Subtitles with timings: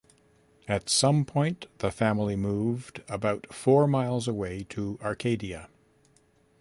[0.67, 5.69] At some point, the family moved about four miles away to Arcadia.